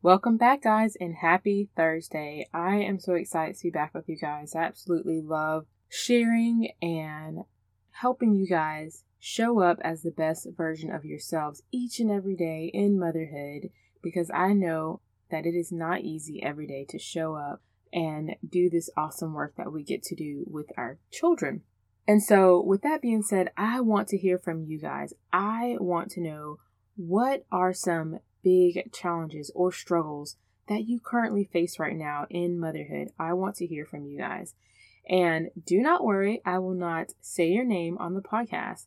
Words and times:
Welcome 0.00 0.36
back, 0.36 0.62
guys, 0.62 0.96
and 1.00 1.16
happy 1.16 1.70
Thursday. 1.76 2.48
I 2.54 2.76
am 2.76 3.00
so 3.00 3.14
excited 3.14 3.56
to 3.56 3.64
be 3.64 3.70
back 3.70 3.94
with 3.94 4.08
you 4.08 4.16
guys. 4.16 4.54
I 4.54 4.60
absolutely 4.60 5.20
love 5.20 5.66
sharing 5.88 6.70
and 6.80 7.40
helping 7.90 8.32
you 8.32 8.46
guys 8.46 9.02
show 9.18 9.60
up 9.60 9.78
as 9.82 10.02
the 10.02 10.12
best 10.12 10.46
version 10.56 10.94
of 10.94 11.04
yourselves 11.04 11.64
each 11.72 11.98
and 11.98 12.12
every 12.12 12.36
day 12.36 12.70
in 12.72 12.96
motherhood 12.96 13.70
because 14.00 14.30
I 14.32 14.52
know 14.52 15.00
that 15.32 15.46
it 15.46 15.56
is 15.56 15.72
not 15.72 16.02
easy 16.02 16.40
every 16.44 16.68
day 16.68 16.86
to 16.90 16.98
show 17.00 17.34
up 17.34 17.60
and 17.92 18.36
do 18.48 18.70
this 18.70 18.90
awesome 18.96 19.34
work 19.34 19.54
that 19.56 19.72
we 19.72 19.82
get 19.82 20.04
to 20.04 20.14
do 20.14 20.44
with 20.46 20.66
our 20.76 21.00
children. 21.10 21.62
And 22.06 22.22
so, 22.22 22.62
with 22.62 22.82
that 22.82 23.02
being 23.02 23.24
said, 23.24 23.50
I 23.56 23.80
want 23.80 24.06
to 24.08 24.16
hear 24.16 24.38
from 24.38 24.62
you 24.62 24.78
guys. 24.78 25.12
I 25.32 25.74
want 25.80 26.12
to 26.12 26.20
know 26.20 26.58
what 26.94 27.44
are 27.50 27.72
some 27.72 28.20
big 28.42 28.92
challenges 28.92 29.50
or 29.54 29.72
struggles 29.72 30.36
that 30.68 30.86
you 30.86 31.00
currently 31.00 31.44
face 31.44 31.78
right 31.78 31.96
now 31.96 32.26
in 32.30 32.58
motherhood. 32.58 33.08
I 33.18 33.32
want 33.32 33.56
to 33.56 33.66
hear 33.66 33.84
from 33.84 34.04
you 34.04 34.18
guys. 34.18 34.54
And 35.08 35.50
do 35.64 35.80
not 35.80 36.04
worry, 36.04 36.42
I 36.44 36.58
will 36.58 36.74
not 36.74 37.14
say 37.20 37.48
your 37.48 37.64
name 37.64 37.96
on 37.98 38.14
the 38.14 38.20
podcast. 38.20 38.86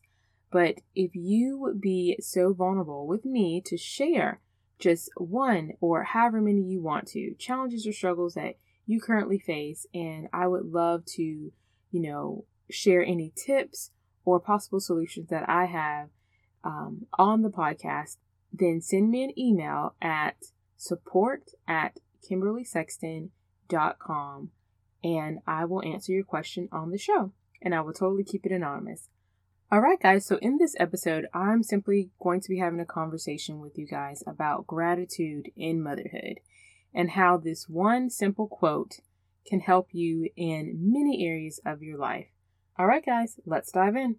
But 0.50 0.80
if 0.94 1.16
you 1.16 1.58
would 1.58 1.80
be 1.80 2.16
so 2.20 2.52
vulnerable 2.52 3.06
with 3.06 3.24
me 3.24 3.60
to 3.66 3.76
share 3.76 4.40
just 4.78 5.10
one 5.16 5.72
or 5.80 6.04
however 6.04 6.40
many 6.40 6.62
you 6.62 6.80
want 6.80 7.08
to, 7.08 7.34
challenges 7.38 7.86
or 7.86 7.92
struggles 7.92 8.34
that 8.34 8.56
you 8.86 9.00
currently 9.00 9.38
face, 9.38 9.86
and 9.94 10.28
I 10.32 10.46
would 10.46 10.66
love 10.66 11.04
to, 11.16 11.22
you 11.22 11.52
know, 12.00 12.44
share 12.70 13.04
any 13.04 13.32
tips 13.34 13.90
or 14.24 14.38
possible 14.40 14.80
solutions 14.80 15.28
that 15.30 15.48
I 15.48 15.64
have 15.66 16.10
um, 16.64 17.06
on 17.14 17.42
the 17.42 17.50
podcast 17.50 18.16
then 18.52 18.80
send 18.80 19.10
me 19.10 19.24
an 19.24 19.36
email 19.38 19.94
at 20.00 20.36
support 20.76 21.50
at 21.66 21.98
kimberlysexton.com 22.28 24.50
and 25.04 25.40
I 25.46 25.64
will 25.64 25.82
answer 25.82 26.12
your 26.12 26.24
question 26.24 26.68
on 26.70 26.90
the 26.90 26.98
show. 26.98 27.32
And 27.60 27.74
I 27.74 27.80
will 27.80 27.92
totally 27.92 28.24
keep 28.24 28.46
it 28.46 28.52
anonymous. 28.52 29.08
All 29.70 29.80
right, 29.80 30.00
guys. 30.00 30.26
So, 30.26 30.36
in 30.42 30.58
this 30.58 30.74
episode, 30.78 31.26
I'm 31.32 31.62
simply 31.62 32.10
going 32.20 32.40
to 32.40 32.48
be 32.48 32.58
having 32.58 32.80
a 32.80 32.84
conversation 32.84 33.60
with 33.60 33.78
you 33.78 33.86
guys 33.86 34.22
about 34.26 34.66
gratitude 34.66 35.50
in 35.56 35.82
motherhood 35.82 36.40
and 36.92 37.12
how 37.12 37.38
this 37.38 37.68
one 37.68 38.10
simple 38.10 38.48
quote 38.48 38.96
can 39.46 39.60
help 39.60 39.88
you 39.92 40.28
in 40.36 40.76
many 40.78 41.26
areas 41.26 41.60
of 41.64 41.82
your 41.82 41.98
life. 41.98 42.26
All 42.78 42.86
right, 42.86 43.04
guys, 43.04 43.40
let's 43.46 43.72
dive 43.72 43.96
in. 43.96 44.16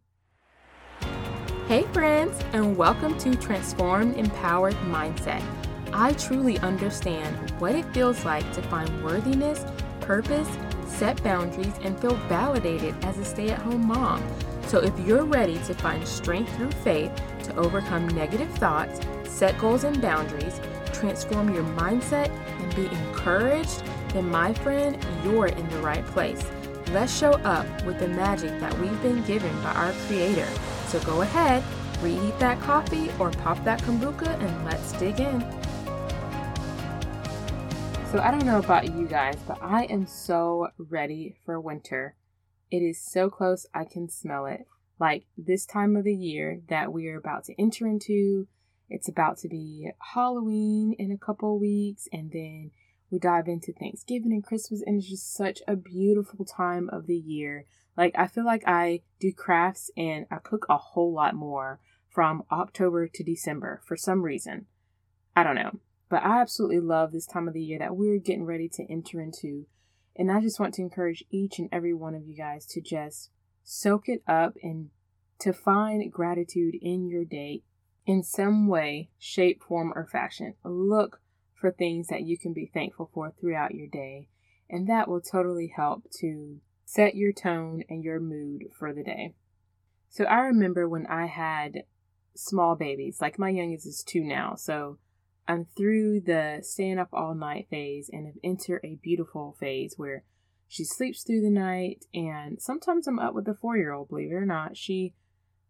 Hey, 1.70 1.84
friends, 1.94 2.38
and 2.52 2.76
welcome 2.76 3.18
to 3.20 3.36
Transformed 3.36 4.18
Empowered 4.18 4.76
Mindset. 4.86 5.42
I 5.94 6.12
truly 6.12 6.60
understand 6.60 7.52
what 7.52 7.74
it 7.74 7.86
feels 7.94 8.26
like 8.26 8.52
to 8.52 8.62
find 8.64 9.02
worthiness, 9.02 9.64
purpose, 10.02 10.50
set 10.86 11.24
boundaries, 11.24 11.74
and 11.84 11.98
feel 11.98 12.16
validated 12.28 13.02
as 13.06 13.18
a 13.18 13.24
stay 13.24 13.50
at 13.50 13.62
home 13.62 13.88
mom. 13.88 14.22
So, 14.68 14.80
if 14.80 14.94
you're 15.08 15.24
ready 15.24 15.58
to 15.60 15.74
find 15.74 16.06
strength 16.06 16.54
through 16.58 16.72
faith 16.72 17.14
to 17.44 17.56
overcome 17.56 18.10
negative 18.10 18.52
thoughts, 18.56 19.00
set 19.24 19.58
goals 19.58 19.86
and 19.86 20.02
boundaries, 20.02 20.60
transform 20.92 21.56
your 21.56 21.64
mindset, 21.64 22.28
and 22.60 22.76
be 22.76 22.88
encouraged, 22.88 23.84
then, 24.10 24.30
my 24.30 24.54
friend, 24.54 24.98
you're 25.24 25.48
in 25.48 25.70
the 25.70 25.80
right 25.80 26.06
place. 26.08 26.46
Let's 26.92 27.18
show 27.18 27.32
up 27.46 27.66
with 27.86 28.00
the 28.00 28.10
magic 28.10 28.60
that 28.60 28.78
we've 28.80 29.02
been 29.02 29.24
given 29.24 29.56
by 29.64 29.72
our 29.72 29.94
Creator 30.08 30.50
so 30.94 31.00
go 31.08 31.22
ahead, 31.22 31.64
reheat 32.04 32.38
that 32.38 32.60
coffee 32.62 33.10
or 33.18 33.32
pop 33.32 33.58
that 33.64 33.82
kombucha 33.82 34.40
and 34.40 34.66
let's 34.66 34.92
dig 34.92 35.20
in. 35.20 35.42
So 38.12 38.20
I 38.20 38.30
don't 38.30 38.46
know 38.46 38.60
about 38.60 38.94
you 38.94 39.08
guys, 39.08 39.36
but 39.48 39.58
I 39.60 39.86
am 39.86 40.06
so 40.06 40.68
ready 40.78 41.36
for 41.44 41.60
winter. 41.60 42.16
It 42.70 42.84
is 42.84 43.02
so 43.02 43.32
close, 43.32 43.66
I 43.74 43.86
can 43.86 44.08
smell 44.08 44.46
it. 44.46 44.68
Like 45.00 45.26
this 45.36 45.66
time 45.66 45.96
of 45.96 46.04
the 46.04 46.14
year 46.14 46.62
that 46.70 46.94
we 46.94 47.08
are 47.08 47.18
about 47.18 47.46
to 47.46 47.60
enter 47.60 47.88
into, 47.88 48.48
it's 48.88 49.10
about 49.10 49.40
to 49.40 49.50
be 49.50 49.90
Halloween 50.14 50.96
in 51.00 51.12
a 51.12 51.18
couple 51.18 51.58
weeks, 51.58 52.08
and 52.14 52.32
then 52.32 52.70
we 53.10 53.18
dive 53.18 53.48
into 53.48 53.74
Thanksgiving 53.74 54.32
and 54.32 54.44
Christmas, 54.44 54.84
and 54.86 55.00
it's 55.00 55.10
just 55.10 55.34
such 55.34 55.64
a 55.68 55.76
beautiful 55.76 56.46
time 56.46 56.88
of 56.94 57.08
the 57.08 57.18
year 57.18 57.66
like, 57.96 58.14
I 58.18 58.28
feel 58.28 58.46
like 58.46 58.64
I 58.68 59.02
do 59.20 59.32
crafts 59.32 59.92
and 59.96 60.26
I 60.32 60.38
cook 60.38 60.66
a 60.70 60.78
whole 60.78 61.14
lot 61.14 61.36
more 61.36 61.80
from 62.10 62.44
October 62.52 63.08
to 63.08 63.24
December 63.24 63.82
for 63.86 63.98
some 63.98 64.24
reason. 64.24 64.66
I 65.36 65.44
don't 65.44 65.56
know. 65.56 65.80
But 66.10 66.24
I 66.24 66.42
absolutely 66.42 66.80
love 66.80 67.12
this 67.12 67.26
time 67.26 67.48
of 67.48 67.54
the 67.54 67.64
year 67.64 67.80
that 67.80 67.96
we're 67.96 68.20
getting 68.20 68.46
ready 68.46 68.70
to 68.70 68.92
enter 68.92 69.20
into. 69.20 69.66
And 70.16 70.32
I 70.32 70.42
just 70.42 70.60
want 70.60 70.76
to 70.76 70.82
encourage 70.82 71.24
each 71.32 71.58
and 71.58 71.70
every 71.72 71.94
one 71.94 72.14
of 72.14 72.28
you 72.28 72.38
guys 72.38 72.66
to 72.68 72.82
just 72.82 73.32
soak 73.64 74.08
it 74.08 74.22
up 74.28 74.56
and 74.62 74.90
to 75.40 75.54
find 75.54 76.12
gratitude 76.12 76.76
in 76.82 77.08
your 77.08 77.26
day 77.26 77.64
in 78.06 78.22
some 78.22 78.68
way, 78.68 79.10
shape, 79.18 79.64
form, 79.64 79.92
or 79.96 80.06
fashion. 80.06 80.54
Look 80.64 81.20
for 81.56 81.72
things 81.72 82.08
that 82.08 82.24
you 82.24 82.38
can 82.38 82.54
be 82.54 82.70
thankful 82.72 83.10
for 83.14 83.32
throughout 83.32 83.74
your 83.74 83.88
day. 83.88 84.28
And 84.70 84.88
that 84.88 85.08
will 85.08 85.22
totally 85.22 85.74
help 85.76 86.04
to 86.20 86.60
set 86.94 87.16
your 87.16 87.34
tone 87.34 87.84
and 87.90 88.04
your 88.04 88.20
mood 88.20 88.66
for 88.78 88.94
the 88.94 89.04
day. 89.04 89.34
So 90.10 90.26
I 90.26 90.42
remember 90.42 90.88
when 90.88 91.08
I 91.08 91.26
had 91.26 91.86
small 92.36 92.76
babies, 92.76 93.18
like 93.20 93.40
my 93.40 93.50
youngest 93.50 93.88
is 93.88 94.04
two 94.04 94.24
now, 94.24 94.54
so 94.54 95.00
I'm 95.48 95.66
through 95.76 96.22
the 96.22 96.60
staying 96.62 97.00
up 97.00 97.10
all 97.12 97.34
night 97.34 97.66
phase 97.72 98.12
and 98.14 98.28
have 98.28 98.36
entered 98.44 98.82
a 98.84 99.00
beautiful 99.02 99.56
phase 99.60 99.96
where 99.98 100.24
she 100.68 100.84
sleeps 100.84 101.24
through 101.24 101.42
the 101.42 101.50
night 101.50 102.06
and 102.14 102.62
sometimes 102.62 103.08
I'm 103.08 103.18
up 103.18 103.34
with 103.34 103.48
a 103.48 103.56
four 103.56 103.76
year 103.76 103.92
old, 103.92 104.10
believe 104.10 104.32
it 104.32 104.36
or 104.36 104.46
not. 104.46 104.78
She 104.78 105.16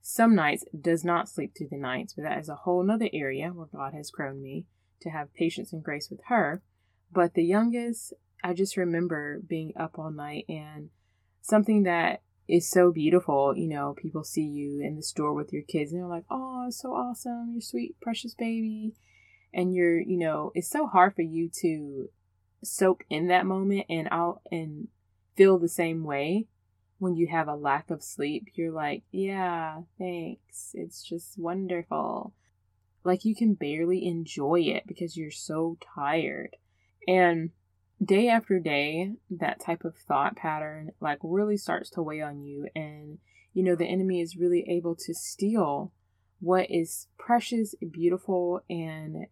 some 0.02 0.36
nights 0.36 0.66
does 0.78 1.06
not 1.06 1.30
sleep 1.30 1.54
through 1.58 1.70
the 1.72 1.78
nights, 1.78 2.16
but 2.16 2.24
that 2.24 2.40
is 2.40 2.50
a 2.50 2.56
whole 2.56 2.84
nother 2.84 3.10
area 3.14 3.48
where 3.48 3.68
God 3.74 3.94
has 3.94 4.12
grown 4.12 4.42
me 4.42 4.66
to 5.00 5.10
have 5.10 5.34
patience 5.34 5.72
and 5.72 5.82
grace 5.82 6.10
with 6.10 6.20
her. 6.28 6.62
But 7.10 7.34
the 7.34 7.46
youngest, 7.46 8.14
I 8.44 8.54
just 8.54 8.76
remember 8.76 9.40
being 9.48 9.72
up 9.80 9.98
all 9.98 10.12
night 10.12 10.44
and 10.50 10.90
something 11.44 11.84
that 11.84 12.22
is 12.48 12.68
so 12.68 12.92
beautiful. 12.92 13.56
You 13.56 13.68
know, 13.68 13.94
people 13.96 14.24
see 14.24 14.44
you 14.44 14.82
in 14.82 14.96
the 14.96 15.04
store 15.04 15.34
with 15.34 15.54
your 15.54 15.62
kids 15.62 15.92
and 15.92 16.02
they're 16.02 16.10
like, 16.10 16.26
oh, 16.32 16.68
so 16.72 16.94
awesome, 16.94 17.52
your 17.52 17.62
sweet, 17.62 17.96
precious 18.02 18.34
baby. 18.34 18.96
And 19.54 19.74
you're, 19.74 20.00
you 20.00 20.18
know, 20.18 20.52
it's 20.56 20.70
so 20.70 20.88
hard 20.88 21.16
for 21.16 21.22
you 21.22 21.50
to 21.62 22.10
soak 22.64 23.04
in 23.10 23.28
that 23.28 23.46
moment 23.46 23.86
and 23.90 24.08
out 24.10 24.42
and 24.52 24.88
feel 25.36 25.60
the 25.60 25.70
same 25.70 26.04
way 26.04 26.48
when 26.98 27.16
you 27.16 27.28
have 27.28 27.48
a 27.48 27.56
lack 27.56 27.92
of 27.92 28.02
sleep. 28.02 28.48
You're 28.56 28.72
like, 28.72 29.04
yeah, 29.12 29.82
thanks. 30.00 30.72
It's 30.74 31.04
just 31.04 31.38
wonderful. 31.38 32.34
Like 33.04 33.26
you 33.26 33.36
can 33.36 33.54
barely 33.54 34.08
enjoy 34.08 34.62
it 34.62 34.88
because 34.88 35.18
you're 35.18 35.30
so 35.30 35.78
tired. 35.94 36.56
And 37.08 37.52
day 38.04 38.28
after 38.28 38.60
day, 38.60 39.14
that 39.30 39.60
type 39.60 39.84
of 39.84 39.96
thought 39.96 40.36
pattern 40.36 40.92
like 41.00 41.20
really 41.22 41.58
starts 41.58 41.90
to 41.92 42.02
weigh 42.02 42.22
on 42.22 42.42
you. 42.42 42.68
And, 42.76 43.20
you 43.54 43.64
know, 43.64 43.76
the 43.76 43.86
enemy 43.86 44.22
is 44.22 44.38
really 44.38 44.66
able 44.68 44.96
to 44.96 45.14
steal 45.14 45.92
what 46.40 46.70
is 46.70 47.08
precious, 47.18 47.74
beautiful, 47.92 48.62
and 48.70 49.28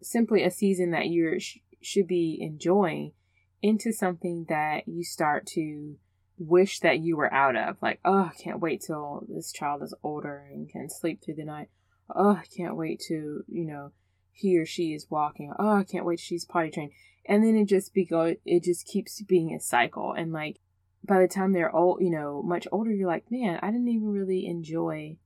simply 0.00 0.42
a 0.42 0.50
season 0.50 0.90
that 0.92 1.08
you 1.08 1.38
sh- 1.38 1.58
should 1.80 2.06
be 2.06 2.38
enjoying 2.40 3.12
into 3.60 3.92
something 3.92 4.46
that 4.48 4.88
you 4.88 5.04
start 5.04 5.46
to 5.46 5.96
wish 6.38 6.80
that 6.80 7.00
you 7.00 7.16
were 7.16 7.32
out 7.32 7.56
of. 7.56 7.76
Like, 7.82 8.00
oh, 8.04 8.30
I 8.32 8.42
can't 8.42 8.60
wait 8.60 8.82
till 8.86 9.26
this 9.28 9.52
child 9.52 9.82
is 9.82 9.94
older 10.02 10.44
and 10.50 10.68
can 10.68 10.88
sleep 10.88 11.22
through 11.22 11.34
the 11.34 11.44
night. 11.44 11.68
Oh, 12.14 12.32
I 12.32 12.44
can't 12.56 12.76
wait 12.76 13.00
to, 13.08 13.44
you 13.46 13.66
know, 13.66 13.92
he 14.32 14.58
or 14.58 14.66
she 14.66 14.94
is 14.94 15.10
walking. 15.10 15.52
Oh, 15.58 15.76
I 15.76 15.84
can't 15.84 16.04
wait 16.04 16.20
she's 16.20 16.44
potty 16.44 16.70
trained 16.70 16.92
and 17.24 17.44
then 17.44 17.56
it 17.56 17.66
just 17.66 17.94
be 17.94 18.04
go 18.04 18.34
it 18.44 18.64
just 18.64 18.86
keeps 18.86 19.22
being 19.22 19.54
a 19.54 19.60
cycle 19.60 20.12
and 20.12 20.32
like 20.32 20.58
by 21.04 21.20
the 21.20 21.28
time 21.28 21.52
they're 21.52 21.74
old 21.74 22.00
you 22.00 22.10
know 22.10 22.42
much 22.42 22.66
older 22.72 22.90
you're 22.90 23.08
like 23.08 23.30
man 23.30 23.58
i 23.62 23.70
didn't 23.70 23.88
even 23.88 24.08
really 24.08 24.46
enjoy 24.46 25.16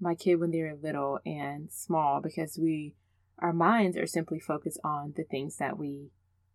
my 0.00 0.14
kid 0.14 0.36
when 0.36 0.50
they 0.50 0.62
were 0.62 0.76
little 0.80 1.20
and 1.24 1.70
small 1.70 2.20
because 2.20 2.58
we 2.58 2.94
our 3.38 3.52
minds 3.52 3.96
are 3.96 4.06
simply 4.06 4.38
focused 4.38 4.80
on 4.84 5.12
the 5.16 5.24
things 5.24 5.56
that 5.56 5.78
we 5.78 6.10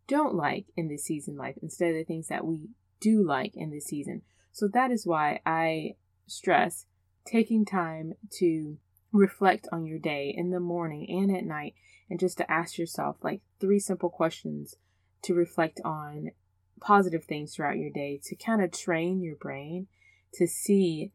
don't 0.07 0.35
like 0.35 0.65
in 0.75 0.87
this 0.87 1.03
season 1.03 1.35
life 1.35 1.55
instead 1.61 1.89
of 1.89 1.95
the 1.95 2.03
things 2.03 2.27
that 2.27 2.45
we 2.45 2.69
do 2.99 3.25
like 3.25 3.51
in 3.55 3.69
this 3.71 3.85
season 3.85 4.21
so 4.51 4.67
that 4.67 4.91
is 4.91 5.05
why 5.05 5.39
i 5.45 5.91
stress 6.27 6.85
taking 7.25 7.65
time 7.65 8.13
to 8.31 8.77
reflect 9.11 9.67
on 9.71 9.85
your 9.85 9.99
day 9.99 10.33
in 10.35 10.51
the 10.51 10.59
morning 10.59 11.07
and 11.09 11.35
at 11.35 11.45
night 11.45 11.73
and 12.09 12.19
just 12.19 12.37
to 12.37 12.51
ask 12.51 12.77
yourself 12.77 13.17
like 13.21 13.41
three 13.59 13.79
simple 13.79 14.09
questions 14.09 14.75
to 15.23 15.33
reflect 15.33 15.79
on 15.83 16.31
positive 16.79 17.23
things 17.23 17.55
throughout 17.55 17.77
your 17.77 17.89
day 17.89 18.19
to 18.23 18.35
kind 18.35 18.63
of 18.63 18.71
train 18.71 19.21
your 19.21 19.35
brain 19.35 19.87
to 20.33 20.47
see 20.47 21.11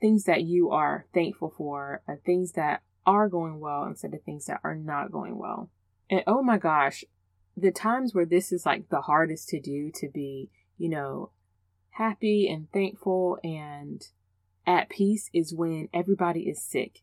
things 0.00 0.24
that 0.24 0.42
you 0.42 0.70
are 0.70 1.06
thankful 1.14 1.52
for, 1.56 2.02
uh, 2.08 2.14
things 2.24 2.52
that 2.52 2.82
are 3.06 3.28
going 3.28 3.60
well 3.60 3.84
instead 3.84 4.14
of 4.14 4.22
things 4.22 4.46
that 4.46 4.60
are 4.64 4.74
not 4.74 5.12
going 5.12 5.38
well. 5.38 5.68
And 6.10 6.22
oh 6.26 6.42
my 6.42 6.58
gosh, 6.58 7.04
the 7.56 7.70
times 7.70 8.14
where 8.14 8.24
this 8.24 8.52
is 8.52 8.64
like 8.64 8.88
the 8.88 9.02
hardest 9.02 9.48
to 9.50 9.60
do 9.60 9.90
to 9.96 10.08
be, 10.08 10.50
you 10.78 10.88
know, 10.88 11.30
happy 11.90 12.48
and 12.48 12.70
thankful 12.72 13.38
and 13.44 14.06
at 14.66 14.88
peace 14.88 15.28
is 15.32 15.54
when 15.54 15.88
everybody 15.92 16.42
is 16.48 16.62
sick 16.62 17.02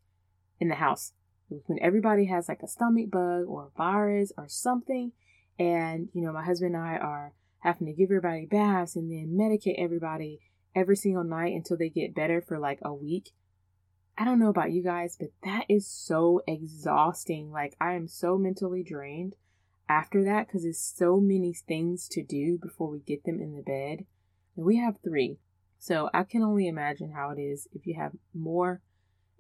in 0.60 0.68
the 0.68 0.76
house. 0.76 1.14
When 1.48 1.80
everybody 1.82 2.26
has 2.26 2.48
like 2.48 2.62
a 2.62 2.68
stomach 2.68 3.10
bug 3.10 3.46
or 3.48 3.68
a 3.68 3.78
virus 3.78 4.32
or 4.38 4.48
something, 4.48 5.14
and 5.58 6.10
you 6.14 6.22
know, 6.22 6.32
my 6.32 6.44
husband 6.44 6.76
and 6.76 6.84
I 6.84 6.98
are 6.98 7.34
having 7.60 7.88
to 7.88 7.94
give 7.94 8.10
everybody 8.12 8.46
baths 8.46 8.96
and 8.96 9.12
then 9.12 9.38
medicate 9.38 9.76
everybody 9.78 10.40
every 10.76 10.96
single 10.96 11.24
night 11.24 11.54
until 11.54 11.78
they 11.78 11.90
get 11.90 12.16
better 12.16 12.42
for 12.42 12.60
like 12.60 12.80
a 12.84 12.94
week. 12.94 13.32
I 14.18 14.26
don't 14.26 14.40
know 14.40 14.50
about 14.50 14.72
you 14.72 14.84
guys, 14.84 15.16
but 15.18 15.30
that 15.44 15.66
is 15.70 15.88
so 15.88 16.42
exhausting. 16.46 17.52
Like, 17.52 17.76
I 17.80 17.94
am 17.94 18.08
so 18.08 18.38
mentally 18.38 18.84
drained 18.84 19.36
after 19.88 20.24
that 20.26 20.48
because 20.48 20.66
it's 20.66 20.94
so 20.98 21.22
many 21.22 21.54
things 21.54 22.08
to 22.10 22.24
do 22.24 22.60
before 22.62 22.90
we 22.90 23.00
get 23.00 23.24
them 23.24 23.40
in 23.40 23.56
the 23.56 23.62
bed. 23.62 24.06
And 24.58 24.66
we 24.66 24.78
have 24.78 24.98
three. 25.04 25.38
So 25.78 26.10
I 26.14 26.24
can 26.24 26.44
only 26.44 26.68
imagine 26.68 27.14
how 27.14 27.30
it 27.30 27.40
is 27.40 27.70
if 27.72 27.88
you 27.88 27.96
have 27.98 28.12
more. 28.34 28.82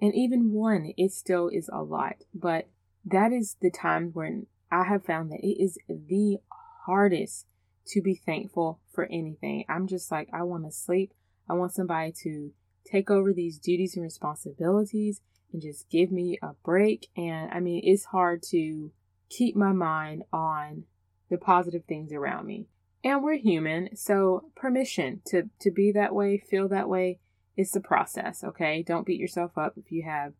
And 0.01 0.15
even 0.15 0.51
one, 0.53 0.93
it 0.97 1.11
still 1.11 1.49
is 1.49 1.69
a 1.71 1.81
lot. 1.81 2.23
But 2.33 2.69
that 3.05 3.31
is 3.31 3.57
the 3.61 3.71
time 3.71 4.11
when 4.13 4.47
I 4.71 4.83
have 4.83 5.05
found 5.05 5.31
that 5.31 5.45
it 5.45 5.61
is 5.61 5.77
the 5.87 6.37
hardest 6.85 7.47
to 7.87 8.01
be 8.01 8.15
thankful 8.15 8.79
for 8.93 9.05
anything. 9.05 9.65
I'm 9.67 9.87
just 9.87 10.11
like, 10.11 10.29
I 10.31 10.43
want 10.43 10.65
to 10.65 10.71
sleep. 10.71 11.13
I 11.49 11.53
want 11.53 11.73
somebody 11.73 12.13
to 12.23 12.51
take 12.85 13.09
over 13.09 13.33
these 13.33 13.57
duties 13.57 13.95
and 13.95 14.03
responsibilities 14.03 15.21
and 15.51 15.61
just 15.61 15.89
give 15.89 16.11
me 16.11 16.37
a 16.41 16.49
break. 16.63 17.07
And 17.17 17.51
I 17.51 17.59
mean, 17.59 17.81
it's 17.83 18.05
hard 18.05 18.43
to 18.49 18.91
keep 19.29 19.55
my 19.55 19.71
mind 19.71 20.23
on 20.31 20.83
the 21.29 21.37
positive 21.37 21.85
things 21.85 22.11
around 22.13 22.45
me. 22.45 22.67
And 23.03 23.23
we're 23.23 23.37
human, 23.37 23.95
so 23.95 24.51
permission 24.55 25.21
to, 25.27 25.49
to 25.61 25.71
be 25.71 25.91
that 25.93 26.13
way, 26.13 26.37
feel 26.37 26.67
that 26.67 26.89
way, 26.89 27.19
is 27.59 27.71
the 27.71 27.81
process, 27.81 28.41
okay? 28.41 28.81
Don't 28.81 29.05
beat 29.05 29.19
yourself 29.19 29.57
up 29.57 29.73
if 29.75 29.91
you 29.91 30.03
have 30.03 30.31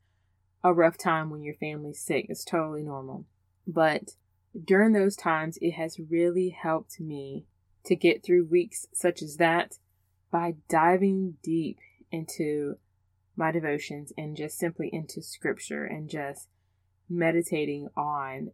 a 0.63 0.73
rough 0.73 0.97
time 0.97 1.29
when 1.29 1.41
your 1.41 1.53
family's 1.53 1.99
sick. 1.99 2.27
It's 2.29 2.45
totally 2.45 2.81
normal. 2.81 3.25
But 3.67 4.11
during 4.63 4.93
those 4.93 5.17
times, 5.17 5.57
it 5.61 5.71
has 5.71 5.99
really 5.99 6.47
helped 6.49 7.01
me 7.01 7.45
to 7.83 7.95
get 7.97 8.23
through 8.23 8.45
weeks 8.45 8.85
such 8.93 9.21
as 9.21 9.35
that 9.35 9.79
by 10.31 10.55
diving 10.69 11.35
deep 11.43 11.79
into 12.09 12.77
my 13.35 13.51
devotions 13.51 14.13
and 14.17 14.37
just 14.37 14.57
simply 14.57 14.89
into 14.93 15.21
scripture 15.21 15.83
and 15.83 16.09
just 16.09 16.47
meditating 17.09 17.89
on 17.97 18.51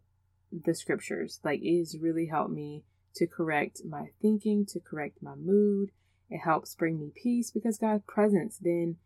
the 0.52 0.74
scriptures. 0.74 1.40
Like 1.44 1.60
it 1.62 1.78
has 1.78 2.00
really 2.02 2.26
helped 2.26 2.52
me 2.52 2.84
to 3.18 3.28
correct 3.28 3.82
my 3.88 4.08
thinking, 4.24 4.66
to 4.70 4.80
correct 4.80 5.20
my 5.22 5.36
mood. 5.36 5.92
It 6.30 6.40
helps 6.40 6.76
bring 6.76 7.00
me 7.00 7.12
peace 7.14 7.52
because 7.52 7.78
God's 7.78 8.04
presence 8.08 8.58
then 8.58 8.98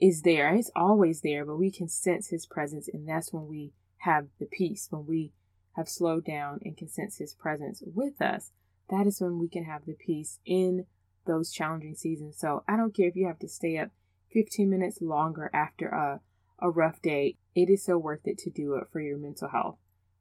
is 0.00 0.22
there. 0.22 0.54
It's 0.54 0.70
always 0.74 1.20
there, 1.20 1.44
but 1.44 1.56
we 1.56 1.70
can 1.70 1.88
sense 1.88 2.28
his 2.28 2.46
presence 2.46 2.88
and 2.92 3.08
that's 3.08 3.32
when 3.32 3.46
we 3.46 3.72
have 3.98 4.26
the 4.38 4.46
peace, 4.46 4.88
when 4.90 5.06
we 5.06 5.32
have 5.76 5.88
slowed 5.88 6.24
down 6.24 6.60
and 6.64 6.76
can 6.76 6.88
sense 6.88 7.18
his 7.18 7.34
presence 7.34 7.82
with 7.84 8.20
us. 8.20 8.50
That 8.88 9.06
is 9.06 9.20
when 9.20 9.38
we 9.38 9.48
can 9.48 9.64
have 9.64 9.86
the 9.86 9.94
peace 9.94 10.40
in 10.44 10.86
those 11.26 11.52
challenging 11.52 11.94
seasons. 11.94 12.38
So 12.38 12.64
I 12.66 12.76
don't 12.76 12.94
care 12.94 13.08
if 13.08 13.16
you 13.16 13.26
have 13.26 13.38
to 13.40 13.48
stay 13.48 13.78
up 13.78 13.90
15 14.32 14.68
minutes 14.68 15.00
longer 15.00 15.50
after 15.52 15.88
a, 15.88 16.20
a 16.58 16.70
rough 16.70 17.00
day. 17.00 17.36
It 17.54 17.70
is 17.70 17.84
so 17.84 17.98
worth 17.98 18.26
it 18.26 18.38
to 18.38 18.50
do 18.50 18.74
it 18.74 18.88
for 18.92 19.00
your 19.00 19.18
mental 19.18 19.48
health 19.48 19.78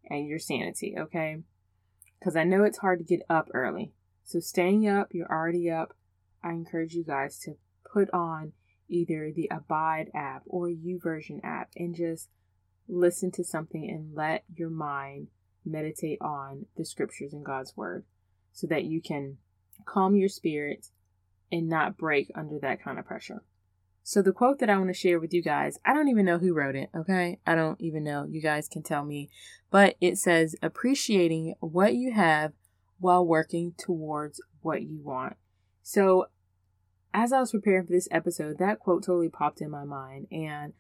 and 0.09 0.27
your 0.27 0.39
sanity, 0.39 0.95
okay? 0.97 1.38
Because 2.19 2.36
I 2.36 2.44
know 2.44 2.63
it's 2.63 2.80
hard 2.80 3.00
to 3.00 3.06
get 3.06 3.25
up 3.30 3.50
early. 3.53 3.94
So 4.24 4.39
staying 4.39 4.88
up, 4.88 5.09
you're 5.12 5.31
already 5.31 5.69
up. 5.69 5.95
I 6.44 6.51
encourage 6.51 6.94
you 6.94 7.03
guys 7.03 7.39
to 7.39 7.56
put 7.91 8.09
on 8.13 8.53
either 8.88 9.31
the 9.36 9.50
Abide 9.51 10.09
app 10.15 10.44
or 10.45 10.68
YouVersion 10.68 11.41
app 11.44 11.69
and 11.75 11.95
just 11.95 12.30
listen 12.88 13.31
to 13.31 13.44
something 13.44 13.89
and 13.89 14.15
let 14.15 14.44
your 14.53 14.69
mind 14.69 15.27
meditate 15.65 16.19
on 16.21 16.65
the 16.75 16.86
scriptures 16.86 17.33
and 17.33 17.45
God's 17.45 17.77
word 17.77 18.06
so 18.51 18.68
that 18.68 18.86
you 18.86 19.01
can 19.01 19.38
calm 19.86 20.15
your 20.15 20.30
spirit 20.30 20.88
and 21.51 21.68
not 21.68 21.97
break 21.97 22.31
under 22.36 22.59
that 22.59 22.83
kind 22.83 23.00
of 23.00 23.06
pressure. 23.06 23.44
So, 24.03 24.21
the 24.21 24.31
quote 24.31 24.59
that 24.59 24.69
I 24.69 24.77
want 24.77 24.89
to 24.89 24.94
share 24.94 25.19
with 25.19 25.33
you 25.33 25.44
guys, 25.44 25.77
I 25.86 25.94
don't 25.94 26.07
even 26.07 26.25
know 26.25 26.39
who 26.39 26.53
wrote 26.53 26.75
it, 26.75 26.89
okay? 26.95 27.39
I 27.45 27.53
don't 27.53 27.80
even 27.80 28.03
know. 28.03 28.25
You 28.27 28.41
guys 28.41 28.68
can 28.68 28.81
tell 28.81 29.06
me. 29.06 29.30
But 29.69 29.97
it 30.01 30.18
says, 30.18 30.56
appreciating 30.63 31.53
what 31.59 31.94
you 31.94 32.13
have 32.13 32.53
while 33.00 33.25
working 33.25 33.74
towards 33.77 34.41
what 34.62 34.81
you 34.81 35.00
want. 35.03 35.36
So, 35.91 36.27
as 37.15 37.33
I 37.33 37.39
was 37.39 37.50
preparing 37.50 37.88
for 37.88 37.94
this 37.94 38.07
episode, 38.12 38.59
that 38.59 38.77
quote 38.77 39.06
totally 39.06 39.27
popped 39.27 39.59
in 39.59 39.71
my 39.71 39.86
mind. 39.86 40.27
And 40.31 40.74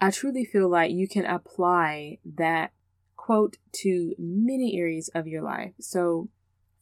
I 0.00 0.10
truly 0.10 0.44
feel 0.44 0.68
like 0.68 0.90
you 0.90 1.06
can 1.06 1.24
apply 1.24 2.18
that 2.24 2.72
quote 3.14 3.58
to 3.74 4.16
many 4.18 4.76
areas 4.76 5.08
of 5.14 5.28
your 5.28 5.40
life. 5.40 5.74
So, 5.78 6.30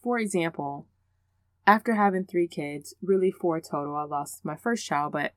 for 0.03 0.19
example, 0.19 0.87
after 1.67 1.93
having 1.93 2.25
three 2.25 2.49
kids, 2.49 2.95
really 3.03 3.31
four 3.31 3.61
total, 3.61 3.97
I 3.97 4.05
lost 4.05 4.47
my 4.47 4.57
first 4.57 4.87
child, 4.87 5.13
but 5.13 5.35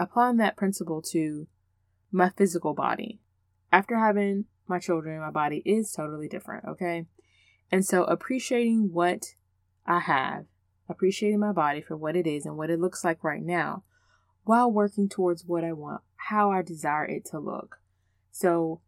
applying 0.00 0.38
that 0.38 0.56
principle 0.56 1.00
to 1.12 1.46
my 2.10 2.30
physical 2.30 2.74
body. 2.74 3.20
After 3.70 4.00
having 4.00 4.46
my 4.66 4.80
children, 4.80 5.20
my 5.20 5.30
body 5.30 5.62
is 5.64 5.92
totally 5.92 6.26
different, 6.26 6.64
okay? 6.64 7.06
And 7.70 7.86
so 7.86 8.02
appreciating 8.02 8.92
what 8.92 9.26
I 9.86 10.00
have, 10.00 10.46
appreciating 10.88 11.40
my 11.40 11.52
body 11.52 11.80
for 11.80 11.96
what 11.96 12.16
it 12.16 12.26
is 12.26 12.46
and 12.46 12.56
what 12.56 12.70
it 12.70 12.80
looks 12.80 13.04
like 13.04 13.22
right 13.22 13.42
now, 13.42 13.84
while 14.44 14.70
working 14.70 15.08
towards 15.08 15.44
what 15.44 15.64
I 15.64 15.72
want, 15.72 16.02
how 16.16 16.50
I 16.50 16.62
desire 16.62 17.04
it 17.04 17.24
to 17.26 17.38
look. 17.38 17.80
So, 18.30 18.80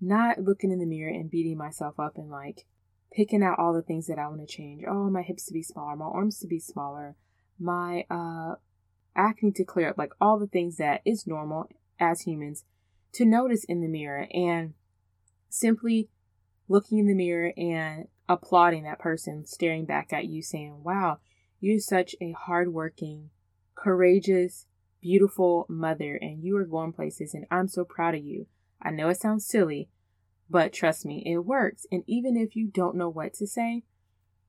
not 0.00 0.38
looking 0.38 0.70
in 0.70 0.78
the 0.80 0.86
mirror 0.86 1.12
and 1.12 1.30
beating 1.30 1.56
myself 1.56 1.98
up 1.98 2.16
and 2.16 2.30
like, 2.30 2.66
picking 3.14 3.42
out 3.42 3.58
all 3.58 3.72
the 3.72 3.82
things 3.82 4.06
that 4.06 4.18
I 4.18 4.26
want 4.28 4.40
to 4.40 4.46
change. 4.46 4.82
Oh, 4.86 5.08
my 5.08 5.22
hips 5.22 5.46
to 5.46 5.52
be 5.52 5.62
smaller, 5.62 5.96
my 5.96 6.06
arms 6.06 6.38
to 6.40 6.46
be 6.46 6.58
smaller, 6.58 7.16
my 7.58 8.04
uh 8.10 8.56
acne 9.16 9.52
to 9.52 9.64
clear 9.64 9.90
up, 9.90 9.98
like 9.98 10.12
all 10.20 10.38
the 10.38 10.48
things 10.48 10.76
that 10.78 11.00
is 11.04 11.26
normal 11.26 11.68
as 12.00 12.22
humans 12.22 12.64
to 13.12 13.24
notice 13.24 13.62
in 13.64 13.80
the 13.80 13.88
mirror 13.88 14.26
and 14.34 14.74
simply 15.48 16.08
looking 16.68 16.98
in 16.98 17.06
the 17.06 17.14
mirror 17.14 17.52
and 17.56 18.08
applauding 18.28 18.82
that 18.82 18.98
person 18.98 19.46
staring 19.46 19.84
back 19.84 20.12
at 20.12 20.26
you 20.26 20.42
saying, 20.42 20.82
"Wow, 20.82 21.20
you're 21.64 21.80
such 21.80 22.14
a 22.20 22.32
hardworking, 22.32 23.30
courageous, 23.74 24.66
beautiful 25.00 25.66
mother 25.68 26.16
and 26.16 26.42
you 26.42 26.56
are 26.56 26.64
going 26.64 26.92
places 26.92 27.34
and 27.34 27.46
I'm 27.50 27.68
so 27.68 27.84
proud 27.84 28.14
of 28.14 28.24
you." 28.24 28.46
I 28.80 28.90
know 28.90 29.08
it 29.08 29.20
sounds 29.20 29.46
silly, 29.46 29.88
but 30.50 30.72
trust 30.72 31.06
me, 31.06 31.22
it 31.26 31.38
works. 31.38 31.86
And 31.90 32.04
even 32.06 32.36
if 32.36 32.54
you 32.54 32.68
don't 32.68 32.96
know 32.96 33.08
what 33.08 33.32
to 33.34 33.46
say, 33.46 33.84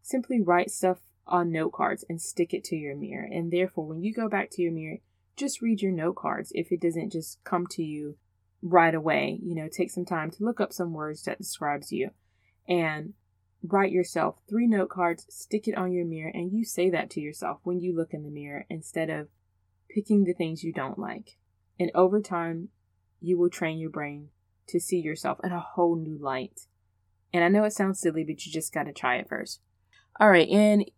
simply 0.02 0.42
write 0.42 0.70
stuff 0.70 1.02
on 1.26 1.52
note 1.52 1.72
cards 1.72 2.04
and 2.10 2.22
stick 2.22 2.54
it 2.54 2.64
to 2.66 2.76
your 2.76 2.96
mirror. 2.96 3.26
And 3.26 3.52
therefore, 3.52 3.88
when 3.88 4.04
you 4.04 4.14
go 4.14 4.28
back 4.28 4.50
to 4.52 4.62
your 4.62 4.74
mirror, 4.74 4.98
just 5.36 5.62
read 5.62 5.82
your 5.82 5.92
note 5.92 6.18
cards 6.18 6.52
if 6.54 6.72
it 6.72 6.82
doesn't 6.82 7.12
just 7.12 7.44
come 7.44 7.66
to 7.72 7.84
you 7.84 8.18
right 8.62 8.94
away. 8.94 9.40
You 9.42 9.56
know, 9.56 9.68
take 9.68 9.92
some 9.92 10.06
time 10.06 10.32
to 10.32 10.44
look 10.44 10.60
up 10.60 10.74
some 10.74 10.94
words 10.94 11.24
that 11.24 11.38
describes 11.38 11.92
you 11.92 12.12
and 12.68 13.14
write 13.68 13.92
yourself 13.92 14.36
three 14.50 14.68
note 14.68 14.90
cards, 14.90 15.26
stick 15.30 15.68
it 15.68 15.78
on 15.78 15.92
your 15.92 16.06
mirror, 16.06 16.32
and 16.34 16.52
you 16.52 16.64
say 16.64 16.90
that 16.90 17.10
to 17.12 17.22
yourself 17.22 17.60
when 17.64 17.80
you 17.80 17.96
look 17.96 18.14
in 18.14 18.24
the 18.24 18.30
mirror 18.30 18.66
instead 18.70 19.10
of 19.10 19.28
picking 19.90 20.24
the 20.24 20.34
things 20.34 20.64
you 20.64 20.74
don't 20.74 21.00
like. 21.00 21.38
And 21.80 21.92
over 21.94 22.22
time, 22.22 22.70
you 23.22 23.38
will 23.38 23.50
train 23.50 23.78
your 23.78 23.90
brain 23.90 24.30
to 24.68 24.80
see 24.80 25.00
yourself 25.00 25.40
in 25.44 25.52
a 25.52 25.60
whole 25.60 25.96
new 25.96 26.18
light. 26.18 26.62
And 27.34 27.44
I 27.44 27.50
know 27.50 27.64
it 27.64 27.74
sounds 27.74 28.00
silly, 28.00 28.24
but 28.24 28.46
you 28.46 28.52
just 28.52 28.74
got 28.74 28.84
to 28.84 28.94
try 28.94 29.18
it 29.18 29.30
first. 29.30 29.62
All 30.20 30.30
right, 30.30 30.48
and 30.48 30.90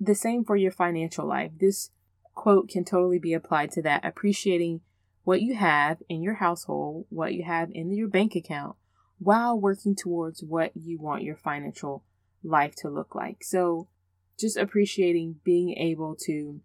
the 0.00 0.14
same 0.14 0.44
for 0.44 0.56
your 0.56 0.72
financial 0.72 1.26
life. 1.26 1.52
This 1.58 1.90
quote 2.34 2.68
can 2.68 2.84
totally 2.84 3.18
be 3.18 3.32
applied 3.32 3.70
to 3.72 3.82
that, 3.82 4.04
appreciating 4.04 4.80
what 5.22 5.40
you 5.40 5.54
have 5.54 6.02
in 6.08 6.22
your 6.22 6.34
household, 6.34 7.06
what 7.08 7.34
you 7.34 7.44
have 7.44 7.70
in 7.72 7.92
your 7.94 8.08
bank 8.08 8.34
account, 8.34 8.76
while 9.18 9.58
working 9.58 9.94
towards 9.94 10.42
what 10.42 10.72
you 10.74 10.98
want 10.98 11.22
your 11.22 11.36
financial 11.36 12.04
life 12.44 12.74
to 12.76 12.88
look 12.88 13.14
like. 13.14 13.42
So, 13.42 13.88
just 14.38 14.56
appreciating 14.56 15.40
being 15.44 15.76
able 15.76 16.16
to 16.26 16.60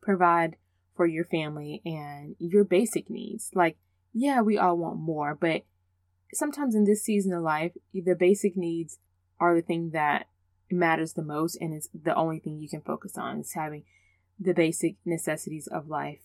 provide 0.00 0.56
for 0.94 1.06
your 1.06 1.24
family 1.24 1.80
and 1.84 2.36
your 2.38 2.64
basic 2.64 3.08
needs. 3.08 3.50
Like, 3.54 3.76
yeah, 4.12 4.40
we 4.42 4.58
all 4.58 4.76
want 4.76 4.98
more, 4.98 5.34
but 5.34 5.62
sometimes 6.34 6.74
in 6.74 6.84
this 6.84 7.02
season 7.02 7.32
of 7.32 7.42
life, 7.42 7.72
the 7.94 8.14
basic 8.14 8.56
needs 8.56 8.98
are 9.40 9.54
the 9.54 9.62
thing 9.62 9.90
that 9.90 10.26
matters 10.70 11.12
the 11.12 11.22
most 11.22 11.56
and 11.60 11.74
it's 11.74 11.88
the 11.92 12.14
only 12.14 12.38
thing 12.38 12.58
you 12.58 12.68
can 12.68 12.80
focus 12.80 13.18
on 13.18 13.40
is 13.40 13.52
having 13.52 13.84
the 14.40 14.54
basic 14.54 14.96
necessities 15.04 15.66
of 15.66 15.88
life 15.88 16.20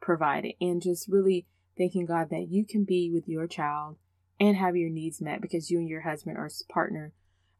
provided 0.00 0.54
and 0.60 0.82
just 0.82 1.08
really 1.08 1.46
thanking 1.76 2.06
God 2.06 2.30
that 2.30 2.48
you 2.48 2.64
can 2.64 2.84
be 2.84 3.10
with 3.12 3.28
your 3.28 3.46
child 3.46 3.96
and 4.40 4.56
have 4.56 4.76
your 4.76 4.90
needs 4.90 5.20
met 5.20 5.40
because 5.40 5.70
you 5.70 5.78
and 5.78 5.88
your 5.88 6.00
husband 6.02 6.36
or 6.36 6.50
partner 6.70 7.12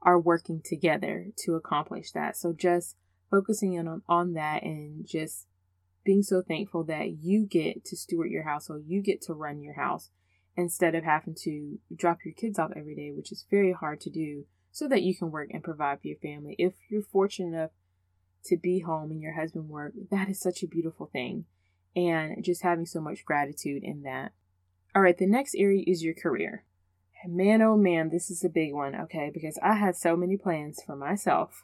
are 0.02 0.18
working 0.18 0.60
together 0.64 1.28
to 1.44 1.54
accomplish 1.54 2.10
that. 2.12 2.36
So 2.36 2.52
just 2.52 2.96
focusing 3.30 3.74
in 3.74 3.88
on, 3.88 4.02
on 4.08 4.34
that 4.34 4.62
and 4.62 5.06
just 5.06 5.46
being 6.04 6.22
so 6.22 6.42
thankful 6.42 6.84
that 6.84 7.22
you 7.22 7.46
get 7.46 7.84
to 7.84 7.96
steward 7.96 8.30
your 8.30 8.42
household, 8.42 8.82
you 8.86 9.00
get 9.00 9.22
to 9.22 9.34
run 9.34 9.62
your 9.62 9.74
house 9.74 10.10
instead 10.56 10.94
of 10.94 11.04
having 11.04 11.34
to 11.34 11.78
drop 11.94 12.18
your 12.24 12.34
kids 12.34 12.58
off 12.58 12.72
every 12.76 12.94
day, 12.94 13.10
which 13.10 13.32
is 13.32 13.46
very 13.50 13.72
hard 13.72 14.00
to 14.00 14.10
do, 14.10 14.44
so 14.70 14.88
that 14.88 15.02
you 15.02 15.14
can 15.14 15.30
work 15.30 15.50
and 15.52 15.62
provide 15.62 16.00
for 16.00 16.08
your 16.08 16.18
family. 16.18 16.56
If 16.58 16.74
you're 16.90 17.02
fortunate 17.02 17.56
enough 17.56 17.70
to 18.46 18.56
be 18.56 18.80
home 18.80 19.10
and 19.10 19.22
your 19.22 19.34
husband 19.34 19.68
work, 19.68 19.94
that 20.10 20.28
is 20.28 20.40
such 20.40 20.62
a 20.62 20.68
beautiful 20.68 21.06
thing. 21.06 21.44
And 21.94 22.42
just 22.42 22.62
having 22.62 22.86
so 22.86 23.00
much 23.00 23.24
gratitude 23.24 23.82
in 23.84 24.02
that. 24.02 24.32
All 24.94 25.02
right, 25.02 25.16
the 25.16 25.26
next 25.26 25.54
area 25.54 25.84
is 25.86 26.02
your 26.02 26.14
career. 26.14 26.64
Man, 27.26 27.62
oh 27.62 27.76
man, 27.76 28.10
this 28.10 28.30
is 28.30 28.44
a 28.44 28.48
big 28.48 28.72
one, 28.72 28.94
okay? 28.94 29.30
Because 29.32 29.58
I 29.62 29.74
had 29.74 29.96
so 29.96 30.16
many 30.16 30.36
plans 30.36 30.80
for 30.84 30.96
myself 30.96 31.62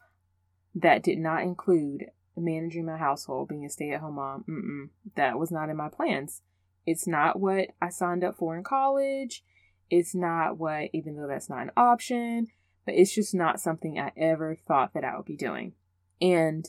that 0.74 1.02
did 1.02 1.18
not 1.18 1.42
include 1.42 2.06
managing 2.36 2.86
my 2.86 2.96
household, 2.96 3.48
being 3.48 3.64
a 3.64 3.70
stay 3.70 3.90
at 3.92 4.00
home 4.00 4.14
mom. 4.14 4.44
Mm-mm, 4.48 4.90
that 5.16 5.38
was 5.38 5.50
not 5.50 5.68
in 5.68 5.76
my 5.76 5.88
plans. 5.88 6.42
It's 6.86 7.06
not 7.06 7.40
what 7.40 7.68
I 7.82 7.90
signed 7.90 8.24
up 8.24 8.36
for 8.36 8.56
in 8.56 8.64
college. 8.64 9.42
It's 9.90 10.14
not 10.14 10.58
what, 10.58 10.90
even 10.92 11.16
though 11.16 11.26
that's 11.26 11.50
not 11.50 11.62
an 11.62 11.70
option, 11.76 12.48
but 12.84 12.94
it's 12.94 13.14
just 13.14 13.34
not 13.34 13.60
something 13.60 13.98
I 13.98 14.12
ever 14.16 14.54
thought 14.54 14.94
that 14.94 15.04
I 15.04 15.16
would 15.16 15.26
be 15.26 15.36
doing. 15.36 15.74
And 16.20 16.66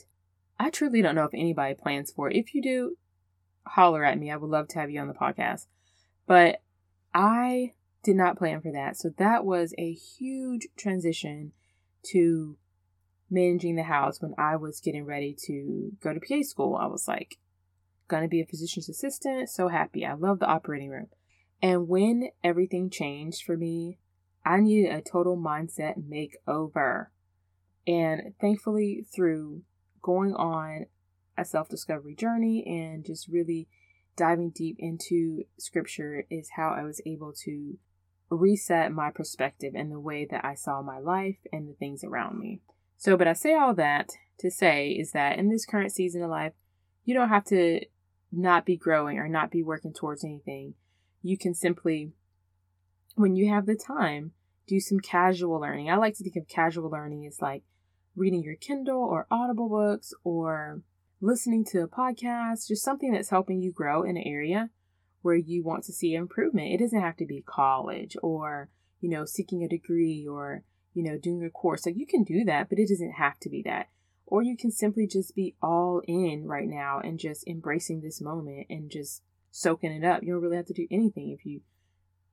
I 0.58 0.70
truly 0.70 1.00
don't 1.00 1.14
know 1.14 1.24
if 1.24 1.34
anybody 1.34 1.74
plans 1.74 2.10
for 2.10 2.30
it. 2.30 2.36
If 2.36 2.54
you 2.54 2.62
do, 2.62 2.96
holler 3.66 4.04
at 4.04 4.18
me. 4.18 4.30
I 4.30 4.36
would 4.36 4.50
love 4.50 4.68
to 4.68 4.78
have 4.78 4.90
you 4.90 5.00
on 5.00 5.08
the 5.08 5.14
podcast. 5.14 5.66
But 6.26 6.62
I 7.14 7.72
did 8.02 8.16
not 8.16 8.38
plan 8.38 8.60
for 8.60 8.72
that. 8.72 8.96
So 8.96 9.10
that 9.18 9.44
was 9.44 9.74
a 9.78 9.92
huge 9.92 10.68
transition 10.76 11.52
to 12.12 12.56
managing 13.30 13.76
the 13.76 13.84
house 13.84 14.20
when 14.20 14.34
I 14.38 14.56
was 14.56 14.80
getting 14.80 15.04
ready 15.04 15.36
to 15.46 15.92
go 16.00 16.12
to 16.12 16.20
PA 16.20 16.42
school. 16.42 16.76
I 16.76 16.86
was 16.86 17.06
like, 17.06 17.38
gonna 18.08 18.28
be 18.28 18.40
a 18.40 18.46
physician's 18.46 18.88
assistant. 18.88 19.48
So 19.48 19.68
happy. 19.68 20.04
I 20.04 20.14
love 20.14 20.40
the 20.40 20.46
operating 20.46 20.90
room. 20.90 21.08
And 21.62 21.88
when 21.88 22.30
everything 22.42 22.90
changed 22.90 23.44
for 23.44 23.56
me, 23.56 23.98
I 24.44 24.60
needed 24.60 24.92
a 24.92 25.02
total 25.02 25.36
mindset 25.36 25.96
makeover. 26.02 27.06
And 27.86 28.34
thankfully, 28.40 29.06
through 29.14 29.62
going 30.02 30.34
on 30.34 30.86
a 31.36 31.44
self 31.44 31.68
discovery 31.68 32.14
journey 32.14 32.64
and 32.66 33.04
just 33.04 33.28
really 33.28 33.68
diving 34.16 34.50
deep 34.50 34.76
into 34.78 35.44
scripture, 35.58 36.24
is 36.30 36.50
how 36.56 36.70
I 36.70 36.82
was 36.82 37.00
able 37.06 37.32
to 37.44 37.78
reset 38.30 38.92
my 38.92 39.10
perspective 39.10 39.74
and 39.74 39.90
the 39.90 40.00
way 40.00 40.26
that 40.30 40.44
I 40.44 40.54
saw 40.54 40.82
my 40.82 40.98
life 40.98 41.38
and 41.52 41.68
the 41.68 41.74
things 41.74 42.04
around 42.04 42.38
me. 42.38 42.60
So, 42.96 43.16
but 43.16 43.26
I 43.26 43.32
say 43.32 43.54
all 43.54 43.74
that 43.74 44.12
to 44.38 44.50
say 44.50 44.90
is 44.90 45.12
that 45.12 45.38
in 45.38 45.48
this 45.48 45.66
current 45.66 45.92
season 45.92 46.22
of 46.22 46.30
life, 46.30 46.52
you 47.04 47.14
don't 47.14 47.28
have 47.28 47.44
to 47.46 47.80
not 48.32 48.64
be 48.64 48.76
growing 48.76 49.18
or 49.18 49.28
not 49.28 49.50
be 49.50 49.62
working 49.62 49.92
towards 49.92 50.24
anything. 50.24 50.74
You 51.22 51.36
can 51.36 51.54
simply, 51.54 52.12
when 53.16 53.34
you 53.34 53.48
have 53.48 53.66
the 53.66 53.74
time, 53.74 54.32
do 54.66 54.78
some 54.78 55.00
casual 55.00 55.60
learning. 55.60 55.90
I 55.90 55.96
like 55.96 56.16
to 56.18 56.22
think 56.22 56.36
of 56.36 56.46
casual 56.46 56.88
learning 56.90 57.26
as 57.26 57.42
like 57.42 57.64
reading 58.14 58.42
your 58.42 58.54
Kindle 58.54 59.02
or 59.02 59.26
Audible 59.30 59.68
books 59.68 60.14
or 60.22 60.82
listening 61.20 61.64
to 61.66 61.82
a 61.82 61.88
podcast, 61.88 62.68
just 62.68 62.84
something 62.84 63.12
that's 63.12 63.30
helping 63.30 63.60
you 63.60 63.72
grow 63.72 64.02
in 64.02 64.16
an 64.16 64.22
area 64.24 64.70
where 65.22 65.36
you 65.36 65.62
want 65.62 65.84
to 65.84 65.92
see 65.92 66.14
improvement. 66.14 66.72
It 66.72 66.78
doesn't 66.78 67.00
have 67.00 67.16
to 67.18 67.26
be 67.26 67.42
college 67.46 68.16
or, 68.22 68.70
you 69.00 69.10
know, 69.10 69.24
seeking 69.24 69.62
a 69.62 69.68
degree 69.68 70.26
or 70.26 70.64
you 70.94 71.02
know, 71.02 71.18
doing 71.18 71.44
a 71.44 71.50
course. 71.50 71.86
Like 71.86 71.96
you 71.96 72.06
can 72.06 72.24
do 72.24 72.44
that, 72.44 72.68
but 72.68 72.78
it 72.78 72.88
doesn't 72.88 73.12
have 73.12 73.38
to 73.40 73.48
be 73.48 73.62
that. 73.62 73.88
Or 74.26 74.42
you 74.42 74.56
can 74.56 74.70
simply 74.70 75.06
just 75.06 75.34
be 75.34 75.56
all 75.62 76.02
in 76.06 76.46
right 76.46 76.68
now 76.68 77.00
and 77.00 77.18
just 77.18 77.46
embracing 77.46 78.00
this 78.00 78.20
moment 78.20 78.66
and 78.70 78.90
just 78.90 79.22
soaking 79.50 79.92
it 79.92 80.04
up. 80.04 80.22
You 80.22 80.32
don't 80.32 80.42
really 80.42 80.56
have 80.56 80.66
to 80.66 80.74
do 80.74 80.86
anything. 80.90 81.30
If 81.30 81.44
you 81.44 81.62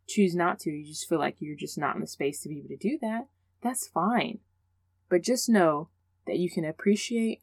choose 0.07 0.35
not 0.35 0.59
to, 0.59 0.71
you 0.71 0.85
just 0.85 1.09
feel 1.09 1.19
like 1.19 1.37
you're 1.39 1.55
just 1.55 1.77
not 1.77 1.95
in 1.95 2.01
the 2.01 2.07
space 2.07 2.41
to 2.41 2.49
be 2.49 2.59
able 2.59 2.69
to 2.69 2.77
do 2.77 2.97
that, 3.01 3.27
that's 3.61 3.87
fine. 3.87 4.39
But 5.09 5.23
just 5.23 5.49
know 5.49 5.89
that 6.27 6.37
you 6.37 6.51
can 6.51 6.65
appreciate 6.65 7.41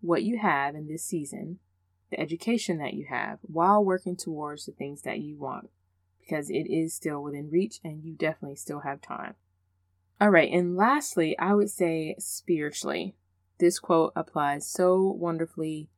what 0.00 0.24
you 0.24 0.38
have 0.38 0.74
in 0.74 0.88
this 0.88 1.04
season, 1.04 1.60
the 2.12 2.20
education 2.20 2.78
that 2.78 2.94
you 2.94 3.06
have, 3.08 3.38
while 3.42 3.84
working 3.84 4.16
towards 4.16 4.66
the 4.66 4.72
things 4.72 5.02
that 5.02 5.18
you 5.18 5.36
want, 5.36 5.70
because 6.20 6.50
it 6.50 6.70
is 6.70 6.94
still 6.94 7.22
within 7.22 7.50
reach 7.50 7.80
and 7.82 8.04
you 8.04 8.12
definitely 8.12 8.56
still 8.56 8.80
have 8.80 9.00
time. 9.00 9.34
All 10.20 10.30
right, 10.30 10.52
and 10.52 10.76
lastly, 10.76 11.36
I 11.38 11.54
would 11.54 11.70
say 11.70 12.14
spiritually. 12.18 13.16
This 13.58 13.78
quote 13.78 14.12
applies 14.14 14.68
so 14.68 15.02
wonderfully 15.02 15.88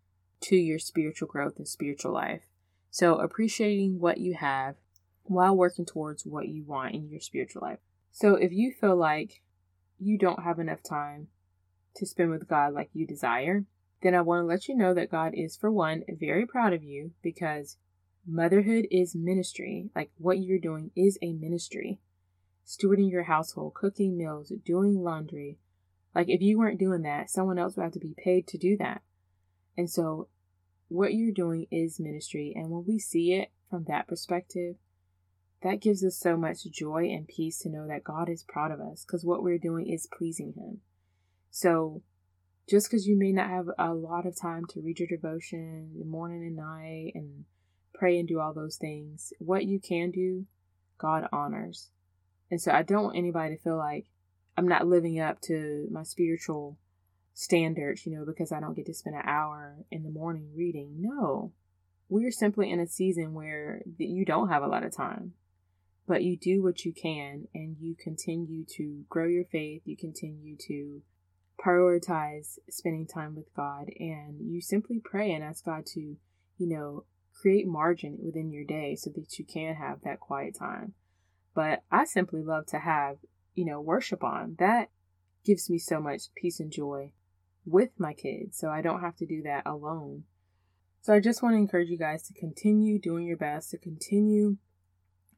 to 0.43 0.57
your 0.57 0.79
spiritual 0.79 1.29
growth 1.29 1.57
and 1.59 1.69
spiritual 1.69 2.13
life. 2.13 2.43
So, 2.91 3.17
appreciating 3.17 3.99
what 3.99 4.19
you 4.19 4.35
have 4.35 4.77
while 5.25 5.57
working 5.57 5.85
towards 5.85 6.25
what 6.25 6.49
you 6.49 6.65
want 6.65 6.95
in 6.95 7.11
your 7.11 7.21
spiritual 7.21 7.63
life. 7.63 7.81
So, 8.13 8.37
if 8.37 8.53
you 8.53 8.73
feel 8.73 8.97
like 8.97 9.43
you 9.99 10.17
don't 10.17 10.45
have 10.45 10.59
enough 10.59 10.83
time 10.83 11.29
to 11.97 12.07
spend 12.07 12.31
with 12.31 12.49
God 12.49 12.73
like 12.73 12.91
you 12.93 13.07
desire, 13.07 13.65
then 14.05 14.15
I 14.15 14.21
want 14.21 14.43
to 14.43 14.47
let 14.47 14.69
you 14.69 14.77
know 14.77 14.93
that 14.93 15.11
God 15.11 15.33
is, 15.35 15.57
for 15.57 15.73
one, 15.73 16.05
very 16.07 16.47
proud 16.47 16.75
of 16.75 16.83
you 16.85 17.13
because 17.23 17.79
motherhood 18.27 18.87
is 18.91 19.15
ministry. 19.15 19.89
Like 19.97 20.11
what 20.19 20.39
you're 20.39 20.59
doing 20.59 20.91
is 20.95 21.19
a 21.23 21.33
ministry 21.33 22.01
stewarding 22.67 23.11
your 23.11 23.23
household, 23.23 23.73
cooking 23.73 24.17
meals, 24.17 24.53
doing 24.65 25.03
laundry. 25.03 25.59
Like 26.15 26.29
if 26.29 26.43
you 26.43 26.59
weren't 26.59 26.79
doing 26.79 27.01
that, 27.03 27.31
someone 27.31 27.59
else 27.59 27.77
would 27.77 27.83
have 27.83 27.93
to 27.93 27.99
be 27.99 28.15
paid 28.17 28.47
to 28.49 28.59
do 28.59 28.77
that. 28.77 29.01
And 29.75 29.89
so 29.89 30.29
what 30.89 31.15
you're 31.15 31.33
doing 31.33 31.67
is 31.71 31.99
ministry. 31.99 32.53
And 32.55 32.69
when 32.69 32.85
we 32.87 32.99
see 32.99 33.33
it 33.33 33.53
from 33.71 33.85
that 33.89 34.07
perspective, 34.07 34.77
that 35.63 35.81
gives 35.81 36.05
us 36.05 36.19
so 36.19 36.37
much 36.37 36.65
joy 36.65 37.05
and 37.05 37.27
peace 37.27 37.61
to 37.61 37.71
know 37.71 37.87
that 37.89 38.05
God 38.05 38.29
is 38.29 38.45
proud 38.47 38.71
of 38.71 38.81
us 38.81 39.03
because 39.07 39.25
what 39.25 39.43
we're 39.43 39.57
doing 39.57 39.89
is 39.89 40.07
pleasing 40.13 40.53
Him. 40.59 40.83
So 41.51 42.03
just 42.69 42.89
because 42.89 43.07
you 43.07 43.19
may 43.19 43.33
not 43.33 43.51
have 43.51 43.67
a 43.79 43.93
lot 43.93 44.27
of 44.27 44.41
time 44.41 44.65
to 44.71 44.81
read 44.81 44.99
your 44.99 45.09
devotion 45.09 45.91
morning 46.07 46.43
and 46.43 46.57
night 46.57 47.13
and 47.15 47.45
pray 47.93 48.19
and 48.19 48.29
do 48.29 48.41
all 48.41 48.53
those 48.53 48.77
things, 48.77 49.33
what 49.39 49.65
you 49.65 49.79
can 49.79 50.11
do, 50.11 50.47
God 50.99 51.29
honors. 51.33 51.91
And 52.51 52.61
so 52.61 52.73
I 52.73 52.83
don't 52.83 53.05
want 53.05 53.17
anybody 53.17 53.57
to 53.57 53.63
feel 53.63 53.77
like 53.77 54.07
I'm 54.57 54.69
not 54.69 54.87
living 54.87 55.21
up 55.21 55.41
to 55.43 55.89
my 55.91 56.03
spiritual 56.03 56.79
standards, 57.35 58.07
you 58.07 58.17
know, 58.17 58.25
because 58.25 58.53
I 58.53 58.61
don't 58.61 58.75
get 58.75 58.87
to 58.87 58.95
spend 58.95 59.17
an 59.17 59.23
hour 59.25 59.77
in 59.91 60.03
the 60.03 60.11
morning 60.11 60.51
reading. 60.55 60.97
No. 60.99 61.53
We're 62.09 62.31
simply 62.31 62.71
in 62.71 62.81
a 62.81 62.87
season 62.87 63.35
where 63.35 63.83
you 63.99 64.25
don't 64.25 64.51
have 64.51 64.63
a 64.63 64.69
lot 64.69 64.85
of 64.85 64.95
time, 64.95 65.33
but 66.07 66.23
you 66.23 66.37
do 66.37 66.63
what 66.63 66.85
you 66.85 66.93
can 66.93 67.49
and 67.55 67.77
you 67.81 67.97
continue 67.99 68.65
to 68.77 69.05
grow 69.09 69.27
your 69.27 69.45
faith. 69.45 69.83
You 69.85 69.97
continue 69.97 70.57
to 70.69 71.03
prioritize 71.63 72.59
spending 72.69 73.07
time 73.07 73.35
with 73.35 73.55
God 73.55 73.89
and 73.99 74.41
you 74.41 74.61
simply 74.61 75.01
pray 75.03 75.33
and 75.33 75.45
ask 75.45 75.65
God 75.65 75.87
to, 75.87 76.01
you 76.01 76.19
know, 76.69 77.05
create 77.33 77.67
margin 77.67 78.19
within 78.23 78.51
your 78.51 78.65
day 78.65 78.97
so 78.97 79.11
that 79.15 79.39
you 79.39 79.45
can 79.45 79.75
have 79.75 80.01
that 80.03 80.21
quiet 80.21 80.57
time. 80.59 80.95
But 81.55 81.83
I 81.91 82.05
simply 82.05 82.43
love 82.43 82.67
to 82.67 82.79
have, 82.79 83.19
you 83.55 83.65
know, 83.65 83.81
worship 83.81 84.25
on. 84.25 84.57
That 84.59 84.91
gives 85.45 85.71
me 85.71 85.79
so 85.79 86.01
much 86.01 86.35
peace 86.35 86.61
and 86.61 86.71
joy 86.71 87.13
with 87.65 87.91
my 87.99 88.13
kids. 88.13 88.59
So 88.59 88.69
I 88.69 88.83
don't 88.83 89.01
have 89.01 89.17
to 89.17 89.27
do 89.27 89.43
that 89.43 89.67
alone. 89.67 90.25
So 91.01 91.13
I 91.13 91.21
just 91.21 91.43
want 91.43 91.55
to 91.55 91.59
encourage 91.59 91.91
you 91.91 91.99
guys 91.99 92.23
to 92.29 92.35
continue 92.35 92.99
doing 92.99 93.27
your 93.27 93.37
best, 93.37 93.71
to 93.71 93.79
continue 93.79 94.57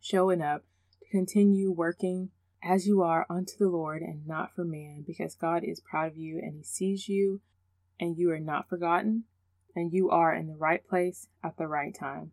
showing 0.00 0.40
up, 0.40 0.62
to 0.92 1.10
continue 1.10 1.72
working 1.72 2.30
as 2.62 2.86
you 2.86 3.02
are 3.02 3.26
unto 3.28 3.52
the 3.58 3.68
Lord 3.68 4.02
and 4.02 4.26
not 4.26 4.54
for 4.54 4.64
man, 4.64 5.04
because 5.06 5.34
God 5.34 5.62
is 5.64 5.80
proud 5.80 6.12
of 6.12 6.16
you 6.16 6.38
and 6.38 6.56
He 6.56 6.62
sees 6.62 7.08
you 7.08 7.40
and 8.00 8.16
you 8.16 8.30
are 8.30 8.40
not 8.40 8.68
forgotten 8.68 9.24
and 9.74 9.92
you 9.92 10.10
are 10.10 10.34
in 10.34 10.46
the 10.46 10.56
right 10.56 10.86
place 10.86 11.28
at 11.44 11.56
the 11.56 11.66
right 11.66 11.94
time. 11.94 12.32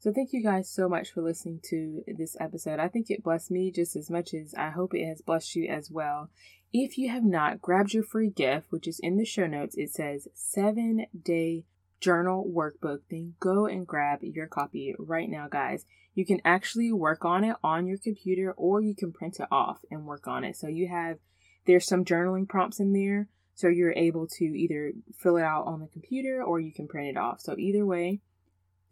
So, 0.00 0.12
thank 0.12 0.32
you 0.32 0.42
guys 0.42 0.70
so 0.70 0.88
much 0.88 1.10
for 1.10 1.22
listening 1.22 1.60
to 1.70 2.04
this 2.06 2.36
episode. 2.38 2.78
I 2.78 2.86
think 2.86 3.10
it 3.10 3.24
blessed 3.24 3.50
me 3.50 3.72
just 3.72 3.96
as 3.96 4.08
much 4.08 4.32
as 4.32 4.54
I 4.54 4.70
hope 4.70 4.94
it 4.94 5.04
has 5.04 5.22
blessed 5.22 5.56
you 5.56 5.68
as 5.68 5.90
well. 5.90 6.30
If 6.72 6.98
you 6.98 7.08
have 7.08 7.24
not 7.24 7.60
grabbed 7.60 7.94
your 7.94 8.04
free 8.04 8.30
gift, 8.30 8.70
which 8.70 8.86
is 8.86 9.00
in 9.00 9.16
the 9.16 9.24
show 9.24 9.46
notes, 9.46 9.74
it 9.76 9.90
says 9.90 10.28
seven 10.34 11.06
day 11.20 11.64
journal 12.00 12.50
workbook, 12.52 13.00
then 13.10 13.34
go 13.40 13.66
and 13.66 13.86
grab 13.86 14.20
your 14.22 14.46
copy 14.46 14.94
right 14.98 15.28
now, 15.28 15.48
guys. 15.48 15.84
You 16.14 16.24
can 16.26 16.40
actually 16.44 16.92
work 16.92 17.24
on 17.24 17.44
it 17.44 17.56
on 17.62 17.86
your 17.86 17.98
computer 17.98 18.52
or 18.52 18.80
you 18.80 18.94
can 18.94 19.12
print 19.12 19.38
it 19.40 19.48
off 19.50 19.80
and 19.90 20.06
work 20.06 20.26
on 20.26 20.44
it. 20.44 20.56
So, 20.56 20.68
you 20.68 20.88
have 20.88 21.18
there's 21.66 21.86
some 21.86 22.04
journaling 22.04 22.48
prompts 22.48 22.80
in 22.80 22.92
there. 22.92 23.28
So, 23.54 23.68
you're 23.68 23.92
able 23.92 24.26
to 24.38 24.44
either 24.44 24.92
fill 25.16 25.36
it 25.36 25.42
out 25.42 25.66
on 25.66 25.80
the 25.80 25.88
computer 25.88 26.42
or 26.42 26.60
you 26.60 26.72
can 26.72 26.88
print 26.88 27.08
it 27.08 27.16
off. 27.16 27.40
So, 27.40 27.56
either 27.56 27.84
way, 27.84 28.20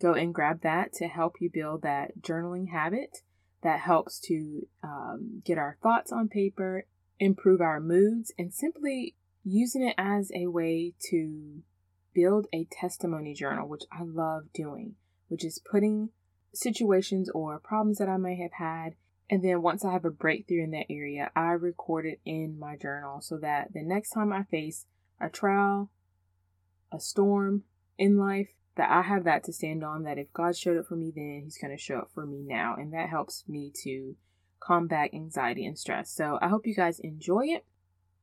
go 0.01 0.13
and 0.13 0.35
grab 0.35 0.63
that 0.63 0.93
to 0.95 1.09
help 1.09 1.37
you 1.41 1.51
build 1.53 1.83
that 1.83 2.21
journaling 2.21 2.71
habit 2.71 3.23
that 3.63 3.81
helps 3.81 4.21
to 4.21 4.69
um, 4.83 5.43
get 5.45 5.59
our 5.59 5.77
thoughts 5.83 6.13
on 6.13 6.29
paper 6.29 6.85
improve 7.19 7.61
our 7.61 7.81
moods, 7.81 8.33
and 8.39 8.53
simply 8.53 9.15
using 9.45 9.83
it 9.83 9.95
as 9.97 10.31
a 10.35 10.47
way 10.47 10.93
to 11.11 11.63
build 12.17 12.47
a 12.51 12.65
testimony 12.65 13.35
journal, 13.35 13.69
which 13.69 13.85
I 13.93 14.03
love 14.03 14.51
doing, 14.55 14.95
which 15.29 15.45
is 15.45 15.61
putting 15.71 16.09
situations 16.55 17.29
or 17.29 17.61
problems 17.61 17.99
that 17.99 18.09
I 18.09 18.17
may 18.17 18.37
have 18.37 18.55
had. 18.55 18.95
And 19.29 19.45
then 19.45 19.61
once 19.61 19.85
I 19.85 19.93
have 19.93 20.07
a 20.07 20.11
breakthrough 20.11 20.65
in 20.65 20.71
that 20.71 20.87
area, 20.89 21.31
I 21.37 21.51
record 21.51 22.07
it 22.07 22.21
in 22.25 22.59
my 22.59 22.77
journal 22.77 23.21
so 23.21 23.37
that 23.39 23.75
the 23.75 23.83
next 23.83 24.11
time 24.11 24.33
I 24.33 24.45
face 24.45 24.87
a 25.21 25.29
trial, 25.29 25.91
a 26.91 26.99
storm 26.99 27.65
in 27.99 28.17
life, 28.17 28.49
that 28.77 28.91
I 28.91 29.03
have 29.03 29.25
that 29.25 29.45
to 29.45 29.53
stand 29.53 29.85
on. 29.85 30.05
That 30.05 30.19
if 30.19 30.33
God 30.33 30.57
showed 30.57 30.79
up 30.79 30.87
for 30.87 30.97
me 30.97 31.13
then, 31.15 31.43
He's 31.45 31.59
going 31.59 31.77
to 31.77 31.83
show 31.83 31.99
up 31.99 32.11
for 32.15 32.25
me 32.25 32.43
now. 32.43 32.77
And 32.79 32.95
that 32.95 33.11
helps 33.11 33.45
me 33.47 33.73
to 33.83 34.17
combat 34.61 35.11
anxiety 35.13 35.67
and 35.67 35.79
stress. 35.79 36.11
So 36.11 36.39
I 36.41 36.49
hope 36.49 36.67
you 36.67 36.75
guys 36.75 36.99
enjoy 37.01 37.47
it. 37.47 37.67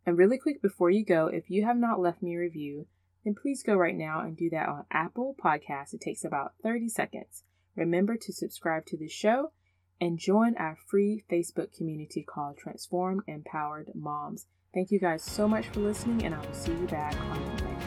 And 0.06 0.18
really 0.18 0.38
quick 0.38 0.62
before 0.62 0.90
you 0.90 1.06
go, 1.06 1.28
if 1.28 1.50
you 1.50 1.66
have 1.66 1.78
not 1.78 2.00
left 2.00 2.22
me 2.22 2.36
a 2.36 2.40
review, 2.40 2.88
then 3.24 3.36
please 3.36 3.64
go 3.64 3.76
right 3.76 3.96
now 3.96 4.22
and 4.22 4.36
do 4.36 4.50
that 4.50 4.68
on 4.68 4.86
Apple 4.92 5.36
Podcasts. 5.44 5.94
It 5.94 6.02
takes 6.02 6.24
about 6.24 6.54
30 6.62 6.90
seconds. 6.90 7.44
Remember 7.76 8.18
to 8.18 8.34
subscribe 8.34 8.86
to 8.88 8.98
the 8.98 9.08
show 9.08 9.52
and 10.00 10.20
join 10.20 10.56
our 10.58 10.78
free 10.90 11.24
Facebook 11.32 11.74
community 11.74 12.24
called 12.24 12.58
Transformed 12.58 13.22
Empowered 13.28 13.92
Moms. 13.96 14.48
Thank 14.74 14.92
you 14.92 15.00
guys 15.00 15.24
so 15.24 15.48
much 15.48 15.68
for 15.68 15.80
listening, 15.80 16.26
and 16.26 16.36
I 16.36 16.40
will 16.40 16.54
see 16.54 16.72
you 16.72 16.88
back 16.88 17.16
on 17.20 17.40
Monday. 17.40 17.78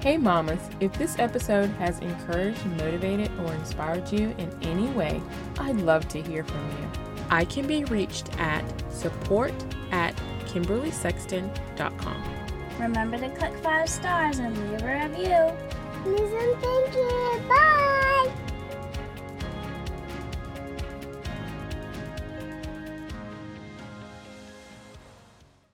Hey, 0.00 0.16
mamas, 0.16 0.60
if 0.78 0.92
this 0.96 1.18
episode 1.18 1.68
has 1.70 1.98
encouraged, 1.98 2.64
motivated, 2.78 3.30
or 3.40 3.52
inspired 3.54 4.10
you 4.12 4.34
in 4.38 4.56
any 4.62 4.88
way, 4.90 5.20
I'd 5.58 5.76
love 5.76 6.06
to 6.10 6.22
hear 6.22 6.44
from 6.44 6.70
you. 6.70 6.88
I 7.28 7.44
can 7.44 7.66
be 7.66 7.84
reached 7.84 8.30
at 8.38 8.64
support 8.92 9.52
at 9.90 10.14
KimberlySexton.com. 10.46 12.35
Remember 12.78 13.18
to 13.18 13.28
click 13.30 13.54
five 13.62 13.88
stars 13.88 14.38
and 14.38 14.56
leave 14.56 14.82
a 14.82 15.08
review. 15.08 15.52
Listen, 16.04 16.56
thank 16.60 16.94
you. 16.94 17.42
Bye. 17.48 18.05